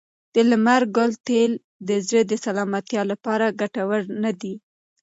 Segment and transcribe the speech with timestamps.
[0.33, 1.51] د لمر ګل تېل
[1.87, 4.53] د زړه د سلامتیا لپاره ګټور نه دي.